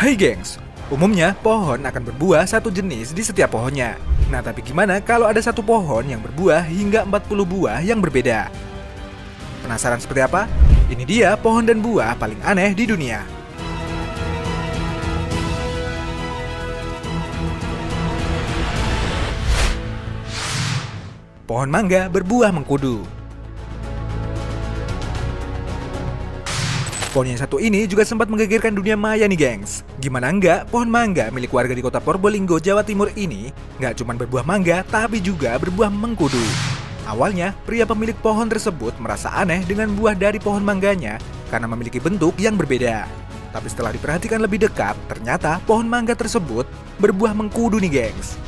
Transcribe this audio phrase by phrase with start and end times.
[0.00, 0.56] Hai gengs,
[0.88, 4.00] umumnya pohon akan berbuah satu jenis di setiap pohonnya.
[4.32, 8.48] Nah tapi gimana kalau ada satu pohon yang berbuah hingga 40 buah yang berbeda?
[9.60, 10.48] Penasaran seperti apa?
[10.88, 13.28] Ini dia pohon dan buah paling aneh di dunia.
[21.44, 23.19] Pohon mangga berbuah mengkudu.
[27.10, 29.82] Pohon yang satu ini juga sempat menggegerkan dunia maya nih gengs.
[29.98, 33.50] Gimana enggak, pohon mangga milik warga di kota Probolinggo, Jawa Timur ini
[33.82, 36.38] nggak cuma berbuah mangga, tapi juga berbuah mengkudu.
[37.10, 41.18] Awalnya, pria pemilik pohon tersebut merasa aneh dengan buah dari pohon mangganya
[41.50, 43.10] karena memiliki bentuk yang berbeda.
[43.50, 46.62] Tapi setelah diperhatikan lebih dekat, ternyata pohon mangga tersebut
[47.02, 48.38] berbuah mengkudu nih gengs.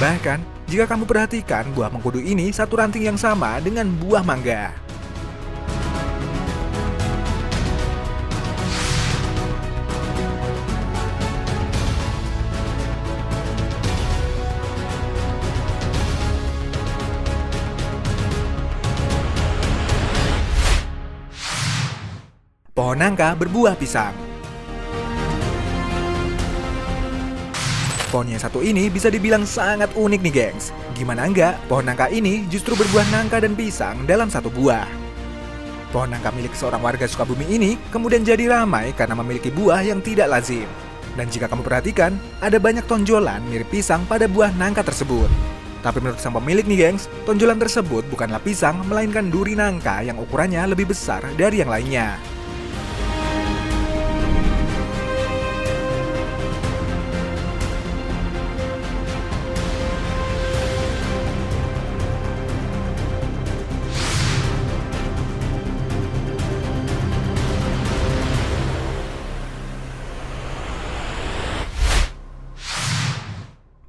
[0.00, 0.40] Bahkan,
[0.72, 4.85] jika kamu perhatikan buah mengkudu ini satu ranting yang sama dengan buah mangga.
[22.76, 24.12] Pohon nangka berbuah pisang.
[28.12, 30.76] Pohon yang satu ini bisa dibilang sangat unik nih gengs.
[30.92, 34.84] Gimana enggak, pohon nangka ini justru berbuah nangka dan pisang dalam satu buah.
[35.88, 40.28] Pohon nangka milik seorang warga Sukabumi ini kemudian jadi ramai karena memiliki buah yang tidak
[40.28, 40.68] lazim.
[41.16, 42.12] Dan jika kamu perhatikan,
[42.44, 45.32] ada banyak tonjolan mirip pisang pada buah nangka tersebut.
[45.80, 50.76] Tapi menurut sang pemilik nih gengs, tonjolan tersebut bukanlah pisang, melainkan duri nangka yang ukurannya
[50.76, 52.35] lebih besar dari yang lainnya.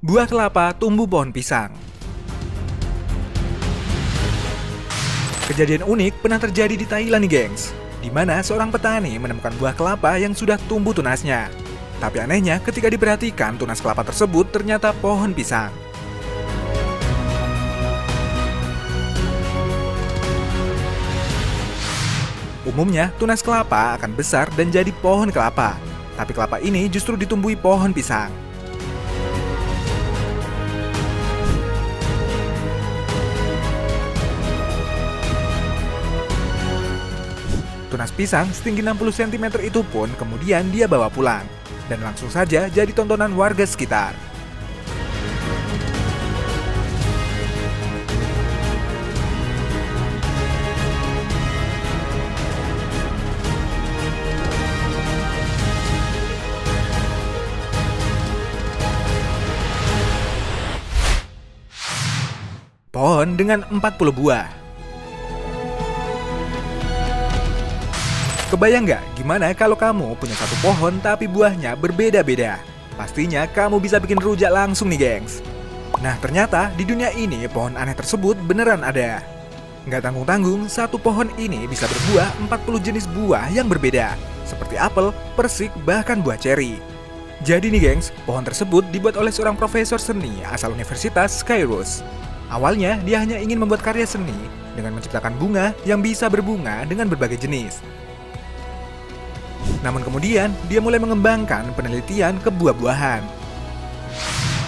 [0.07, 1.67] Buah kelapa tumbuh pohon pisang.
[5.51, 10.15] Kejadian unik pernah terjadi di Thailand nih gengs, di mana seorang petani menemukan buah kelapa
[10.15, 11.51] yang sudah tumbuh tunasnya.
[11.99, 15.75] Tapi anehnya ketika diperhatikan tunas kelapa tersebut ternyata pohon pisang.
[22.63, 25.75] Umumnya tunas kelapa akan besar dan jadi pohon kelapa.
[26.15, 28.46] Tapi kelapa ini justru ditumbuhi pohon pisang.
[37.97, 41.41] Tunas pisang setinggi 60 cm itu pun kemudian dia bawa pulang.
[41.89, 44.13] Dan langsung saja jadi tontonan warga sekitar.
[62.93, 63.81] Pohon dengan 40
[64.13, 64.66] buah
[68.47, 72.63] Kebayang nggak gimana kalau kamu punya satu pohon tapi buahnya berbeda-beda?
[72.95, 75.43] Pastinya kamu bisa bikin rujak langsung nih gengs.
[75.99, 79.19] Nah ternyata di dunia ini pohon aneh tersebut beneran ada.
[79.83, 84.15] Nggak tanggung-tanggung, satu pohon ini bisa berbuah 40 jenis buah yang berbeda.
[84.47, 86.79] Seperti apel, persik, bahkan buah ceri.
[87.43, 91.99] Jadi nih gengs, pohon tersebut dibuat oleh seorang profesor seni asal Universitas Kairos.
[92.47, 94.39] Awalnya dia hanya ingin membuat karya seni
[94.71, 97.83] dengan menciptakan bunga yang bisa berbunga dengan berbagai jenis.
[99.85, 103.21] Namun kemudian, dia mulai mengembangkan penelitian ke buah-buahan.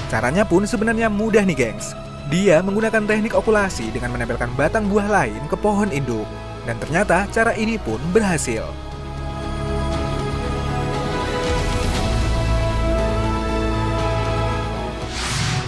[0.09, 1.94] Caranya pun sebenarnya mudah nih gengs.
[2.29, 6.29] Dia menggunakan teknik okulasi dengan menempelkan batang buah lain ke pohon induk.
[6.65, 8.65] Dan ternyata cara ini pun berhasil.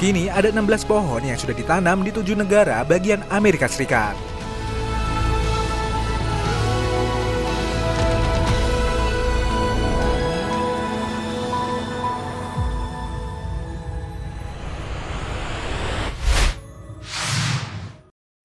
[0.01, 4.30] Kini ada 16 pohon yang sudah ditanam di tujuh negara bagian Amerika Serikat.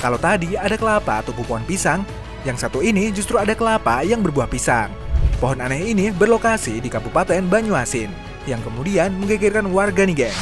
[0.00, 2.00] Kalau tadi ada kelapa tumbuh pohon pisang,
[2.48, 4.88] yang satu ini justru ada kelapa yang berbuah pisang.
[5.36, 8.08] Pohon aneh ini berlokasi di Kabupaten Banyuasin,
[8.48, 10.38] yang kemudian menggegerkan warga nih geng.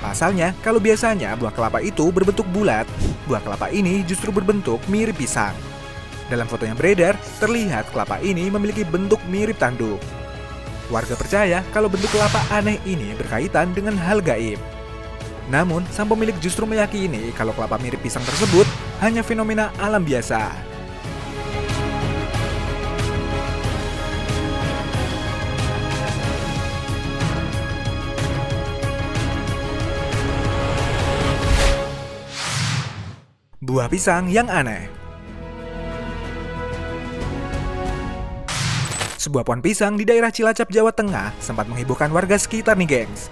[0.00, 2.88] Pasalnya, kalau biasanya buah kelapa itu berbentuk bulat,
[3.28, 5.52] buah kelapa ini justru berbentuk mirip pisang.
[6.32, 10.00] Dalam foto yang beredar, terlihat kelapa ini memiliki bentuk mirip tanduk.
[10.88, 14.56] Warga percaya kalau bentuk kelapa aneh ini berkaitan dengan hal gaib.
[15.52, 18.64] Namun, sang pemilik justru meyakini kalau kelapa mirip pisang tersebut
[19.02, 20.70] hanya fenomena alam biasa.
[33.62, 34.90] Buah pisang yang aneh
[39.22, 43.30] Sebuah pohon pisang di daerah Cilacap, Jawa Tengah sempat menghebohkan warga sekitar nih gengs.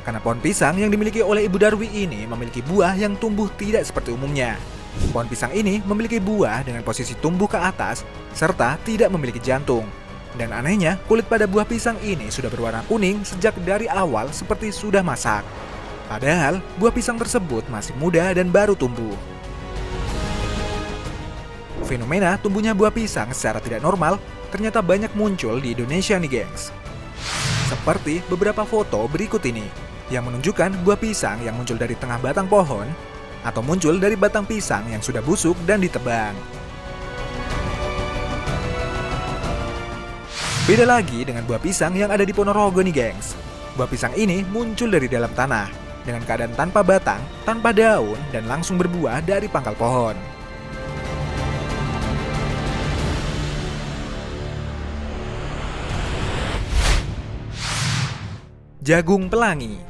[0.00, 4.16] Karena pohon pisang yang dimiliki oleh Ibu Darwi ini memiliki buah yang tumbuh tidak seperti
[4.16, 4.56] umumnya.
[5.12, 8.02] Pohon pisang ini memiliki buah dengan posisi tumbuh ke atas
[8.32, 9.84] serta tidak memiliki jantung.
[10.38, 15.02] Dan anehnya, kulit pada buah pisang ini sudah berwarna kuning sejak dari awal seperti sudah
[15.02, 15.42] masak.
[16.06, 19.14] Padahal, buah pisang tersebut masih muda dan baru tumbuh.
[21.86, 24.22] Fenomena tumbuhnya buah pisang secara tidak normal
[24.54, 26.70] ternyata banyak muncul di Indonesia nih gengs.
[27.70, 32.90] Seperti beberapa foto berikut ini, yang menunjukkan buah pisang yang muncul dari tengah batang pohon,
[33.46, 36.34] atau muncul dari batang pisang yang sudah busuk dan ditebang.
[40.68, 43.38] Beda lagi dengan buah pisang yang ada di Ponorogo nih gengs.
[43.78, 45.70] Buah pisang ini muncul dari dalam tanah,
[46.04, 50.18] dengan keadaan tanpa batang, tanpa daun, dan langsung berbuah dari pangkal pohon.
[58.80, 59.89] Jagung pelangi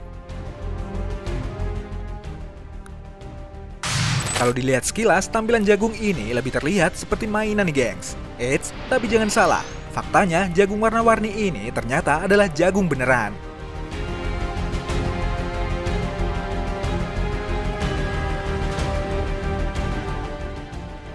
[4.40, 8.16] Kalau dilihat sekilas, tampilan jagung ini lebih terlihat seperti mainan nih gengs.
[8.40, 9.60] Eits, tapi jangan salah,
[9.92, 13.36] faktanya jagung warna-warni ini ternyata adalah jagung beneran.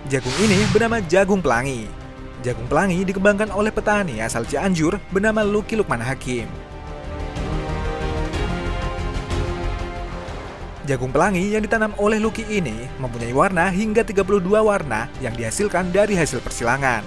[0.05, 1.89] Jagung ini bernama jagung pelangi.
[2.45, 6.45] Jagung pelangi dikembangkan oleh petani asal Cianjur bernama Luki Lukman Hakim.
[10.85, 16.13] Jagung pelangi yang ditanam oleh Lucky ini mempunyai warna hingga 32 warna yang dihasilkan dari
[16.13, 17.01] hasil persilangan.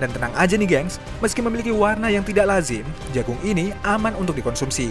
[0.00, 4.40] Dan tenang aja nih gengs, meski memiliki warna yang tidak lazim, jagung ini aman untuk
[4.40, 4.88] dikonsumsi.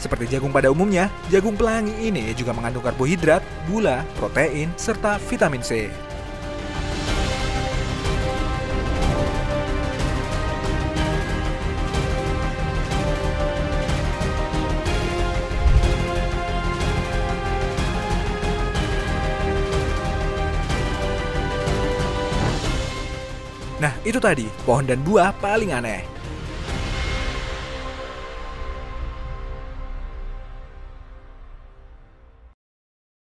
[0.00, 5.92] Seperti jagung pada umumnya, jagung pelangi ini juga mengandung karbohidrat, gula, protein, serta vitamin C.
[23.84, 26.13] Nah, itu tadi pohon dan buah paling aneh.